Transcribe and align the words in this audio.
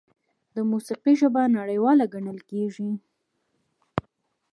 د 0.55 0.57
موسیقۍ 0.71 1.13
ژبه 1.21 1.41
نړیواله 1.57 2.05
ګڼل 2.13 2.39
کېږي. 2.49 2.89